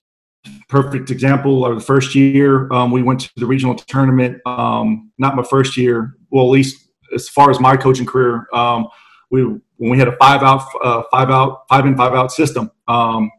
[0.69, 1.65] Perfect example.
[1.65, 4.41] Of the first year um, we went to the regional tournament.
[4.47, 6.17] Um, not my first year.
[6.31, 8.89] Well, at least as far as my coaching career, um,
[9.31, 12.71] we when we had a five out, uh, five out, five in, five out system.
[12.87, 13.31] Um,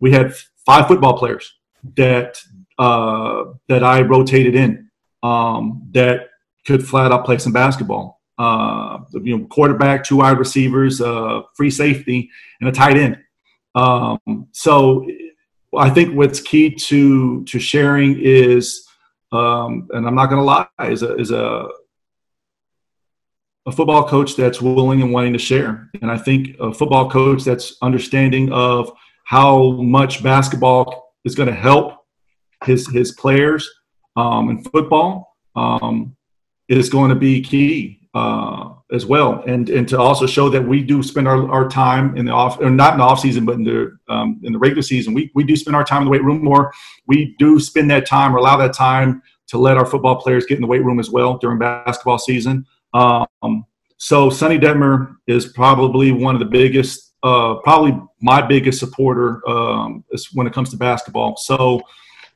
[0.00, 1.54] we had five football players
[1.96, 2.40] that
[2.78, 4.88] uh, that I rotated in
[5.22, 6.28] um, that
[6.66, 11.70] could flat out play some basketball uh, you know, quarterback, two wide receivers, uh, free
[11.70, 13.18] safety, and a tight end.
[13.74, 15.06] Um, so
[15.76, 18.86] I think what's key to to sharing is,
[19.32, 21.68] um, and I'm not going to lie, is a is a
[23.66, 27.44] a football coach that's willing and wanting to share, and I think a football coach
[27.44, 28.90] that's understanding of
[29.24, 31.98] how much basketball is going to help
[32.64, 33.68] his his players
[34.16, 36.16] um, in football um,
[36.68, 38.08] is going to be key.
[38.14, 42.16] Uh, as well, and and to also show that we do spend our, our time
[42.16, 44.58] in the off, or not in the off season, but in the um, in the
[44.58, 46.72] regular season, we we do spend our time in the weight room more.
[47.06, 50.56] We do spend that time or allow that time to let our football players get
[50.56, 52.66] in the weight room as well during basketball season.
[52.94, 53.64] Um,
[53.96, 60.04] so Sonny Detmer is probably one of the biggest, uh, probably my biggest supporter um,
[60.34, 61.36] when it comes to basketball.
[61.36, 61.80] So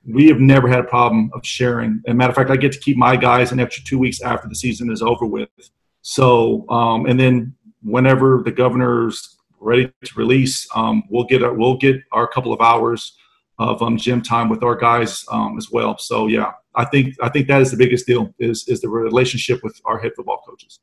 [0.04, 2.02] we have never had a problem of sharing.
[2.06, 4.48] And matter of fact, I get to keep my guys an extra two weeks after
[4.48, 5.48] the season is over with.
[6.02, 11.76] So, um, and then whenever the governor's ready to release, um, we'll get our, we'll
[11.76, 13.16] get our couple of hours
[13.58, 15.96] of um, gym time with our guys um, as well.
[15.98, 19.62] So, yeah, I think I think that is the biggest deal is is the relationship
[19.62, 20.80] with our head football coaches.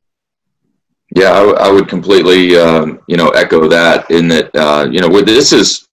[1.16, 5.22] Yeah, I, I would completely um, you know echo that in that uh, you know
[5.22, 5.88] this is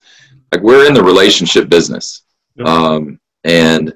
[0.51, 2.23] like we're in the relationship business
[2.65, 3.95] um, and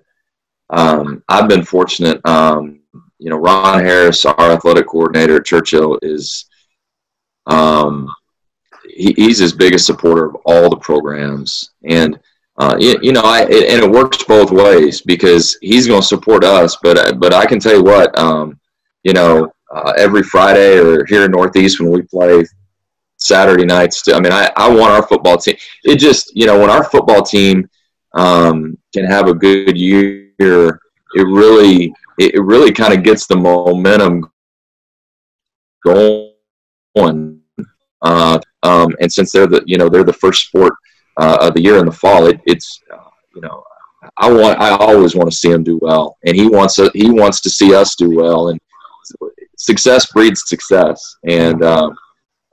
[0.70, 2.22] um, I've been fortunate.
[3.21, 6.45] You know, Ron Harris, our athletic coordinator at Churchill, is
[7.45, 8.12] um,
[8.84, 12.19] he, he's his biggest supporter of all the programs, and
[12.57, 16.07] uh, you, you, know, I, it, and it works both ways because he's going to
[16.07, 16.77] support us.
[16.81, 18.60] But but I can tell you what, um,
[19.03, 22.43] you know, uh, every Friday or here in Northeast when we play
[23.17, 24.13] Saturday nights, Too.
[24.13, 25.57] I mean, I, I want our football team.
[25.84, 27.69] It just you know when our football team
[28.13, 30.79] um, can have a good year,
[31.15, 34.32] it really it really kind of gets the momentum
[35.84, 37.41] going.
[38.04, 40.74] Uh, um, and since they're the you know they're the first sport
[41.17, 43.63] uh, of the year in the fall, it, it's uh, you know
[44.17, 47.10] I want I always want to see him do well, and he wants to, he
[47.10, 48.60] wants to see us do well, and
[49.58, 51.95] success breeds success, and um,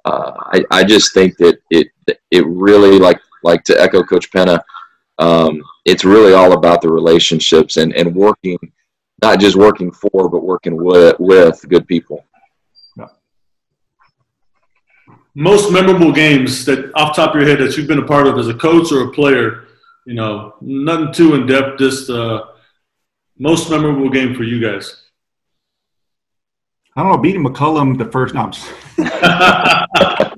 [0.05, 1.89] uh, I I just think that it
[2.31, 4.63] it really like like to echo Coach Penna
[5.19, 8.59] um, it's really all about the relationships and, and working,
[9.23, 12.25] not just working for, but working with, with good people.
[15.35, 18.39] Most memorable games that off top of your head that you've been a part of
[18.39, 19.69] as a coach or a player,
[20.05, 21.79] you know, nothing too in depth.
[21.79, 22.45] Just uh,
[23.39, 25.05] most memorable game for you guys.
[26.97, 28.35] I don't know, beating McCollum the first.
[28.35, 28.51] No,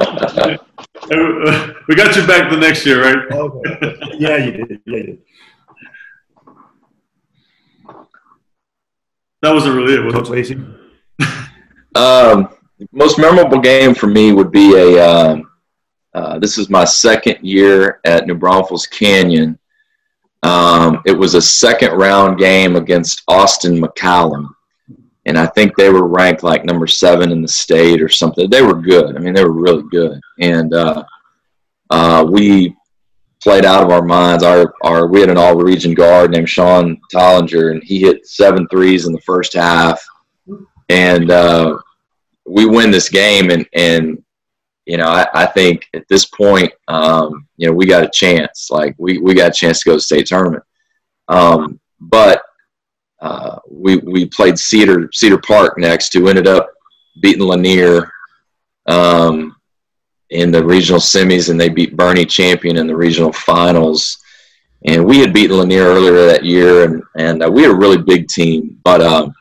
[1.88, 3.32] we got you back the next year, right?
[3.32, 3.96] Okay.
[4.18, 4.80] yeah, you did.
[4.86, 5.18] Yeah, you did.
[9.42, 10.60] That wasn't really it, was Coach Lacey.
[11.96, 12.50] Um,
[12.92, 15.00] most memorable game for me would be a.
[15.00, 15.50] Um,
[16.14, 19.58] uh, this is my second year at New Braunfels Canyon.
[20.42, 24.48] Um, it was a second round game against Austin McCallum,
[25.26, 28.48] and I think they were ranked like number seven in the state or something.
[28.48, 29.16] They were good.
[29.16, 31.04] I mean, they were really good, and uh,
[31.90, 32.74] uh, we
[33.42, 34.44] played out of our minds.
[34.44, 38.66] Our, our we had an all region guard named Sean Tollinger, and he hit seven
[38.68, 40.02] threes in the first half,
[40.88, 41.78] and uh,
[42.46, 43.50] we win this game.
[43.50, 44.22] And and
[44.86, 48.68] you know, I, I think at this point, um, you know, we got a chance.
[48.70, 50.64] Like we we got a chance to go to state tournament,
[51.28, 52.42] um, but.
[53.20, 56.70] Uh, we we played Cedar Cedar Park next, who ended up
[57.20, 58.10] beating Lanier.
[58.86, 59.56] Um,
[60.30, 64.18] in the regional semis, and they beat Boerne Champion in the regional finals.
[64.86, 67.98] And we had beaten Lanier earlier that year, and and uh, we had a really
[67.98, 68.80] big team.
[68.82, 69.34] But um,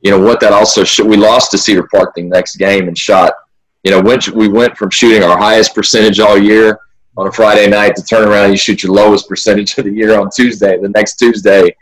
[0.00, 0.40] you know what?
[0.40, 3.34] That also sh- we lost to Cedar Park the next game and shot.
[3.82, 6.78] You know, went, we went from shooting our highest percentage all year
[7.16, 9.92] on a Friday night to turn around and you shoot your lowest percentage of the
[9.92, 11.74] year on Tuesday, the next Tuesday,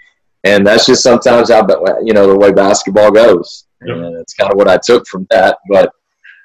[0.44, 1.66] and that's just sometimes how
[2.02, 3.66] you know the way basketball goes.
[3.84, 3.96] Yep.
[3.96, 5.90] And it's kind of what I took from that, but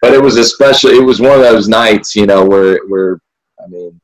[0.01, 3.19] but it was especially it was one of those nights, you know, where where
[3.63, 3.99] I mean,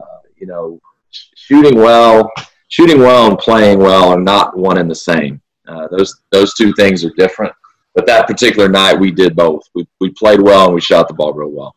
[0.00, 2.30] uh, you know, shooting well,
[2.68, 5.40] shooting well and playing well are not one and the same.
[5.66, 7.52] Uh, those those two things are different.
[7.94, 9.62] But that particular night, we did both.
[9.74, 11.74] We we played well and we shot the ball real well.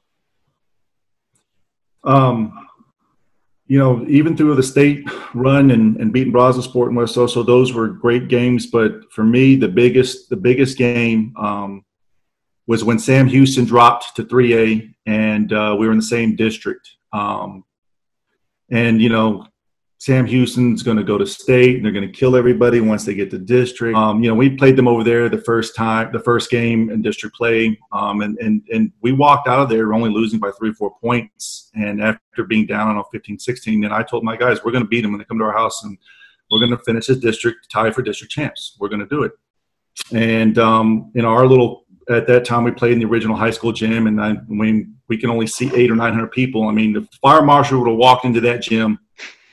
[2.03, 2.64] Um,
[3.67, 7.73] you know, even through the state run and, and beating Brazosport and West so those
[7.73, 8.67] were great games.
[8.67, 11.83] But for me, the biggest the biggest game um,
[12.67, 16.89] was when Sam Houston dropped to 3A and uh, we were in the same district.
[17.13, 17.63] Um,
[18.69, 19.45] and, you know,
[20.05, 23.15] Sam Houston's going to go to state and they're going to kill everybody once they
[23.15, 23.97] get to district.
[23.97, 27.01] Um, you know, we played them over there the first time, the first game in
[27.01, 27.75] district play.
[27.91, 30.95] Um, and, and, and we walked out of there only losing by three, or four
[31.01, 31.71] points.
[31.73, 34.87] And after being down on 15, 16, and I told my guys, we're going to
[34.87, 35.97] beat them when they come to our house and
[36.51, 38.77] we're going to finish this district tie for district champs.
[38.79, 39.31] We're going to do it.
[40.13, 43.71] And um, in our little at that time we played in the original high school
[43.71, 46.67] gym, and I mean we can only see eight or nine hundred people.
[46.67, 48.99] I mean, the fire marshal would have walked into that gym,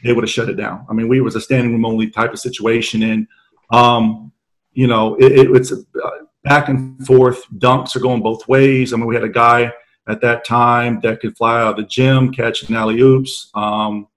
[0.02, 0.86] they would have shut it down.
[0.88, 3.26] I mean, we was a standing room only type of situation, and
[3.70, 4.32] um,
[4.72, 6.10] you know, it, it, it's uh,
[6.44, 7.44] back and forth.
[7.58, 8.92] Dunks are going both ways.
[8.92, 9.72] I mean, we had a guy
[10.08, 13.50] at that time that could fly out of the gym, catch an alley oops.
[13.54, 14.08] Um,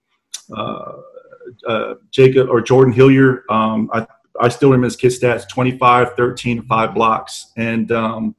[0.56, 0.94] uh,
[1.68, 4.06] uh, Jacob or Jordan Hillier, um, I
[4.40, 7.52] I still remember his kid stats 25, 13, five blocks.
[7.58, 8.36] And um,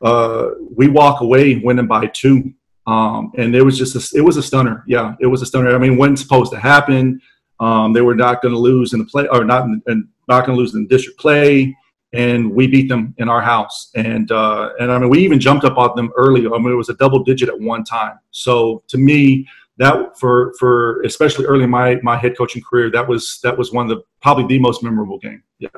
[0.00, 2.52] uh, we walk away winning by two.
[2.86, 4.84] Um, and it was just, a, it was a stunner.
[4.86, 5.74] Yeah, it was a stunner.
[5.74, 7.20] I mean, wasn't supposed to happen.
[7.60, 10.56] Um, they were not going to lose in the play or not, and not going
[10.56, 11.76] to lose in the district play.
[12.12, 13.90] And we beat them in our house.
[13.94, 16.46] And, uh, and I mean, we even jumped up on them early.
[16.46, 18.18] I mean, it was a double digit at one time.
[18.30, 19.46] So to me,
[19.80, 23.72] that for for especially early in my my head coaching career, that was that was
[23.72, 25.42] one of the probably the most memorable game.
[25.58, 25.68] Yeah.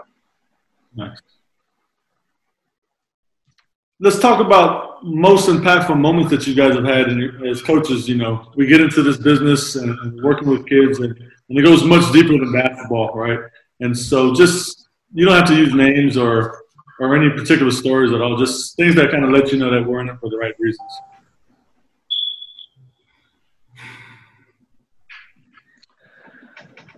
[0.94, 1.20] Nice.
[4.02, 7.06] Let's talk about most impactful moments that you guys have had
[7.46, 8.08] as coaches.
[8.08, 11.62] You know, we get into this business and, and working with kids, and, and it
[11.62, 13.38] goes much deeper than basketball, right?
[13.78, 16.64] And so, just you don't have to use names or
[16.98, 18.36] or any particular stories at all.
[18.36, 20.54] Just things that kind of let you know that we're in it for the right
[20.58, 20.90] reasons.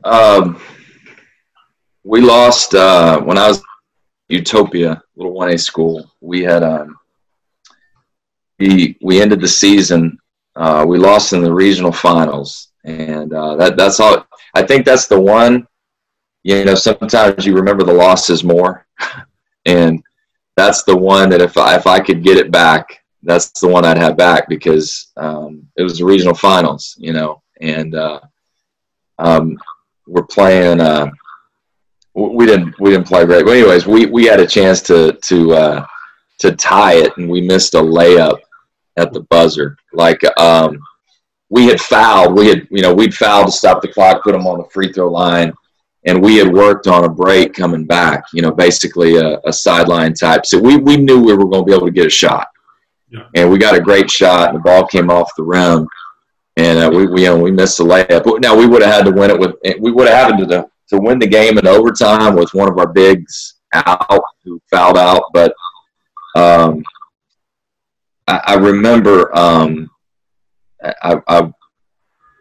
[0.05, 0.59] Um,
[2.03, 3.63] we lost uh, when I was
[4.29, 6.11] Utopia, little one A school.
[6.21, 6.99] We had um,
[8.59, 10.19] we we ended the season.
[10.57, 14.27] Uh, we lost in the regional finals, and uh, that that's all.
[14.55, 15.67] I think that's the one.
[16.43, 18.87] You know, sometimes you remember the losses more,
[19.67, 20.03] and
[20.57, 23.85] that's the one that if I, if I could get it back, that's the one
[23.85, 26.97] I'd have back because um, it was the regional finals.
[26.99, 28.21] You know, and uh,
[29.19, 29.59] um,
[30.07, 30.81] we're playing.
[32.15, 33.45] We didn't we didn't play great.
[33.45, 35.87] But anyways, we, we had a chance to to uh,
[36.39, 38.39] to tie it, and we missed a layup
[38.97, 39.77] at the buzzer.
[39.93, 40.79] Like um,
[41.49, 42.37] we had fouled.
[42.37, 44.93] We had you know we'd fouled to stop the clock, put them on the free
[44.93, 45.53] throw line,
[46.05, 48.25] and we had worked on a break coming back.
[48.33, 50.47] You know, basically a, a sideline type.
[50.47, 52.47] So we we knew we were going to be able to get a shot,
[53.11, 53.27] yeah.
[53.35, 54.51] and we got a great shot.
[54.51, 55.87] And the ball came off the rim,
[56.57, 58.25] and uh, we, we you know we missed the layup.
[58.25, 60.69] But now we would have had to win it with we would have had to
[60.89, 65.25] to win the game in overtime with one of our bigs out who fouled out.
[65.33, 65.55] But
[66.37, 66.83] um,
[68.29, 69.91] I, I remember um,
[71.03, 71.53] I, I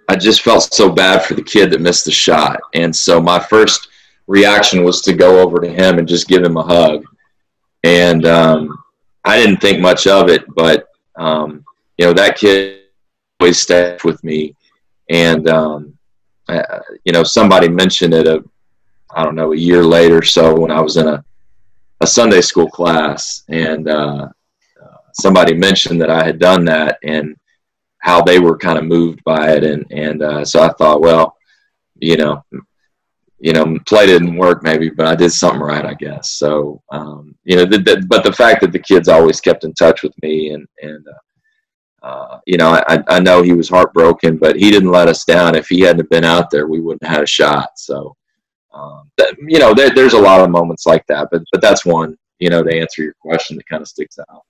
[0.09, 3.39] I just felt so bad for the kid that missed the shot, and so my
[3.39, 3.87] first
[4.27, 7.03] reaction was to go over to him and just give him a hug.
[7.83, 8.83] And um,
[9.25, 11.63] I didn't think much of it, but um,
[11.97, 12.81] you know that kid
[13.39, 14.55] always stayed with me.
[15.09, 15.92] And um,
[16.47, 18.43] uh, you know, somebody mentioned it a
[19.15, 21.23] I don't know a year later, so when I was in a
[22.01, 24.27] a Sunday school class, and uh,
[24.83, 27.35] uh, somebody mentioned that I had done that and
[27.99, 31.37] how they were kind of moved by it, and and uh, so I thought, well,
[31.99, 32.43] you know,
[33.43, 36.31] you know, play didn't work maybe, but I did something right, I guess.
[36.31, 39.73] So, um, you know, the, the, but the fact that the kids always kept in
[39.73, 41.19] touch with me and, and, uh,
[42.03, 45.55] uh, you know, I, I know he was heartbroken, but he didn't let us down.
[45.55, 47.69] If he hadn't been out there, we wouldn't have had a shot.
[47.77, 48.15] So,
[48.73, 51.85] um, that, you know, there, there's a lot of moments like that, but, but that's
[51.85, 54.41] one, you know, to answer your question that kind of sticks out.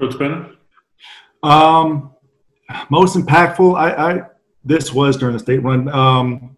[0.00, 0.50] Coach Penna?
[1.42, 2.14] Um,
[2.90, 4.22] most impactful, I, I
[4.64, 5.88] this was during the state run.
[5.88, 6.56] Um,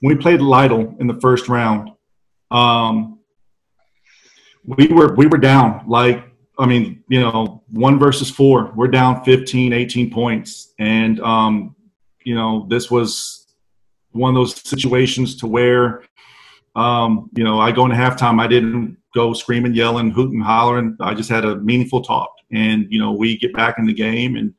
[0.00, 1.90] when we played Lytle in the first round,
[2.50, 3.18] um,
[4.64, 6.24] we were we were down like
[6.58, 8.72] I mean you know one versus four.
[8.74, 11.74] We're down 15, 18 points, and um,
[12.24, 13.46] you know this was
[14.12, 16.02] one of those situations to where
[16.76, 18.40] um, you know I go into halftime.
[18.40, 20.96] I didn't go screaming, yelling, hooting, hollering.
[21.00, 24.36] I just had a meaningful talk, and you know we get back in the game
[24.36, 24.54] and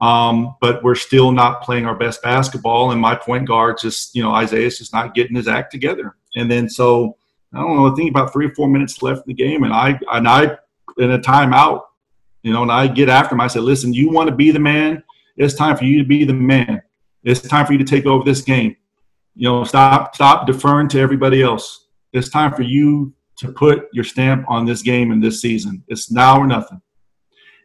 [0.00, 2.92] um, but we're still not playing our best basketball.
[2.92, 6.14] And my point guard just, you know, Isaiah's just not getting his act together.
[6.36, 7.16] And then so
[7.52, 9.72] I don't know, I think about three or four minutes left in the game, and
[9.72, 10.58] I and I
[10.98, 11.82] in a timeout,
[12.42, 13.40] you know, and I get after him.
[13.40, 15.02] I said, "Listen, you want to be the man?
[15.36, 16.82] It's time for you to be the man.
[17.24, 18.76] It's time for you to take over this game.
[19.34, 21.86] You know, stop stop deferring to everybody else.
[22.12, 25.82] It's time for you to put your stamp on this game and this season.
[25.88, 26.80] It's now or nothing."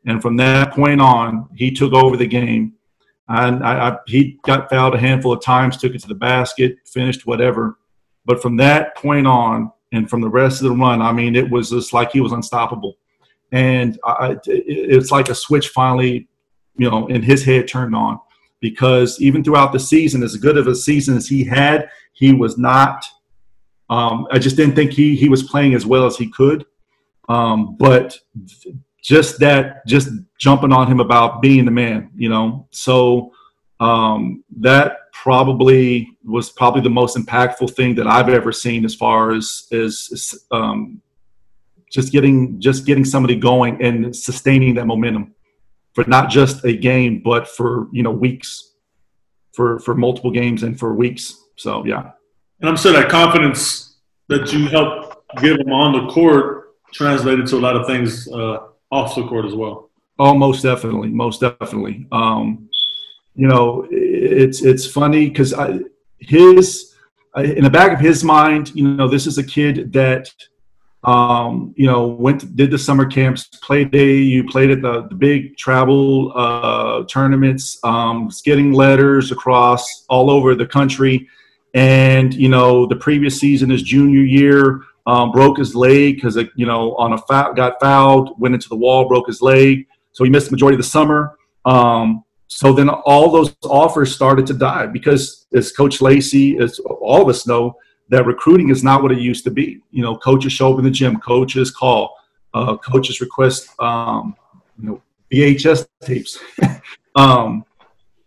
[0.06, 2.74] And from that point on, he took over the game.
[3.30, 6.76] And I, I, he got fouled a handful of times, took it to the basket,
[6.86, 7.80] finished whatever.
[8.26, 11.50] But from that point on, and from the rest of the run, I mean, it
[11.50, 12.98] was just like he was unstoppable.
[13.54, 16.28] And I, it's like a switch finally,
[16.76, 18.20] you know, in his head turned on.
[18.60, 22.58] Because even throughout the season, as good of a season as he had, he was
[22.58, 23.06] not.
[23.90, 26.66] Um, I just didn't think he he was playing as well as he could.
[27.30, 28.18] Um, but
[29.04, 32.68] just that, just jumping on him about being the man, you know.
[32.72, 33.34] So
[33.80, 39.32] um, that probably was probably the most impactful thing that I've ever seen as far
[39.32, 41.03] as as um,
[41.94, 45.34] just getting just getting somebody going and sustaining that momentum
[45.94, 48.74] for not just a game, but for you know weeks,
[49.54, 51.38] for for multiple games and for weeks.
[51.56, 52.12] So yeah.
[52.60, 53.98] And I'm sure that confidence
[54.30, 58.68] that you helped give him on the court translated to a lot of things uh,
[58.92, 59.90] off the court as well.
[60.20, 62.08] Oh, most definitely, most definitely.
[62.12, 62.70] Um,
[63.36, 65.80] you know, it's it's funny because I
[66.20, 66.96] his
[67.38, 70.32] in the back of his mind, you know, this is a kid that
[71.04, 75.58] um, you know went did the summer camps, played You played at the, the big
[75.58, 81.28] travel uh, tournaments, um, getting letters across all over the country,
[81.74, 86.66] and you know, the previous season, his junior year um, broke his leg because you
[86.66, 90.30] know on a foul, got fouled, went into the wall, broke his leg, so he
[90.30, 91.36] missed the majority of the summer.
[91.66, 97.24] Um, so then all those offers started to die because, as Coach Lacey, as all
[97.24, 97.76] of us know,
[98.10, 99.82] that recruiting is not what it used to be.
[99.92, 102.16] You know, coaches show up in the gym, coaches call,
[102.54, 104.36] uh, coaches request, um,
[104.78, 105.02] you know,
[105.32, 106.40] VHS tapes.
[107.16, 107.66] um,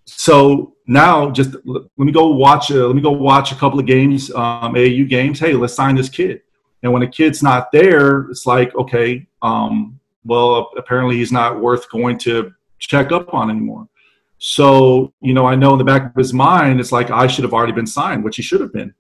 [0.05, 2.71] so now, just let me go watch.
[2.71, 5.39] Uh, let me go watch a couple of games, um, AAU games.
[5.39, 6.43] Hey, let's sign this kid.
[6.83, 11.91] And when a kid's not there, it's like, okay, um, well, apparently he's not worth
[11.91, 13.89] going to check up on anymore.
[14.39, 17.45] So, you know, I know in the back of his mind, it's like I should
[17.45, 18.95] have already been signed, which he should have been.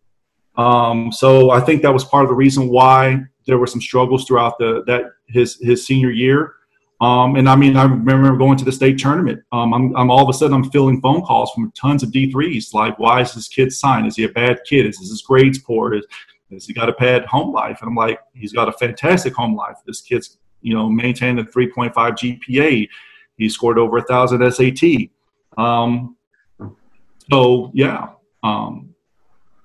[0.56, 4.24] Um, so I think that was part of the reason why there were some struggles
[4.24, 6.54] throughout the that his his senior year.
[7.00, 9.42] Um, and I mean, I remember going to the state tournament.
[9.52, 12.72] Um, I'm, I'm all of a sudden I'm filling phone calls from tons of D3s
[12.72, 14.06] like, why is this kid signed?
[14.06, 14.86] Is he a bad kid?
[14.86, 15.92] Is his grades poor?
[15.92, 16.06] Is
[16.50, 17.78] has he got a bad home life?
[17.80, 19.76] And I'm like, he's got a fantastic home life.
[19.84, 22.88] This kid's, you know, maintained a 3.5 GPA.
[23.36, 25.10] He scored over a thousand SAT.
[25.58, 26.16] Um,
[27.30, 28.10] so yeah.
[28.42, 28.94] Um,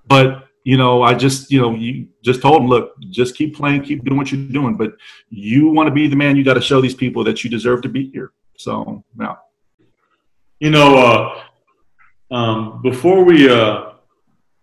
[0.08, 3.82] but you know, I just, you know, you just told him, look, just keep playing,
[3.82, 4.76] keep doing what you're doing.
[4.76, 4.94] But
[5.30, 7.82] you want to be the man, you got to show these people that you deserve
[7.84, 8.32] to be here.
[8.58, 9.36] So, yeah.
[10.60, 13.94] You know, uh, um, before we uh,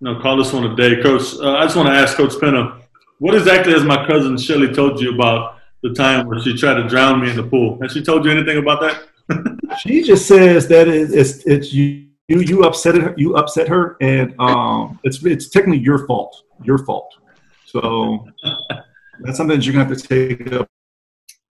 [0.00, 2.40] you know call this one a day, Coach, uh, I just want to ask Coach
[2.40, 2.80] Penna,
[3.18, 6.88] what exactly has my cousin Shelly told you about the time where she tried to
[6.88, 7.78] drown me in the pool?
[7.82, 9.68] Has she told you anything about that?
[9.80, 14.34] she just says that it's it's you you you upset her you upset her and
[14.38, 17.14] um it's it's technically your fault your fault
[17.66, 18.26] so
[19.20, 20.68] that's something that you're gonna have to take up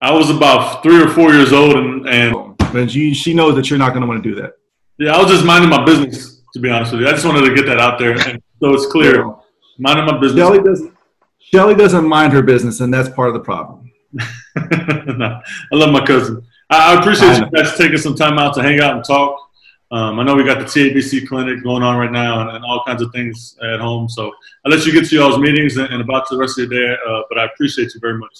[0.01, 3.71] I was about three or four years old, and and but she she knows that
[3.71, 4.55] you're not gonna want to do that
[4.99, 6.43] yeah, I was just minding my business.
[6.53, 8.73] To be honest with you, I just wanted to get that out there, and so
[8.75, 9.35] it's clear.
[9.79, 10.41] Minding my business.
[10.41, 10.97] Shelly doesn't
[11.39, 13.91] Shelly doesn't mind her business, and that's part of the problem.
[14.13, 15.41] no,
[15.73, 16.47] I love my cousin.
[16.71, 19.44] I, I appreciate I you guys taking some time out to hang out and talk.
[19.91, 22.83] Um, I know we got the TABC clinic going on right now and, and, all
[22.87, 24.09] kinds of things at home.
[24.09, 24.33] So
[24.65, 26.97] I'll let you get to y'all's meetings and, and about the rest of your day.
[27.07, 28.37] Uh, but I appreciate you very much.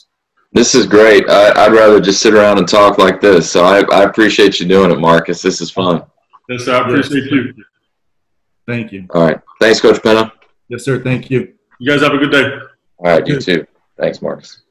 [0.53, 1.29] This is great.
[1.29, 3.51] I, would rather just sit around and talk like this.
[3.51, 5.43] So I, I appreciate you doing it, Marcus.
[5.43, 6.05] This is fun.
[6.49, 6.75] Yes, sir.
[6.75, 7.55] I appreciate you.
[8.67, 9.07] Thank you.
[9.11, 9.41] All right.
[9.61, 10.33] Thanks, Coach Penna.
[10.69, 11.03] Yes, sir.
[11.03, 11.55] Thank you.
[11.79, 12.59] You guys have a good day.
[12.99, 13.27] All right.
[13.27, 13.67] You too.
[13.99, 14.63] Thanks, Marcus.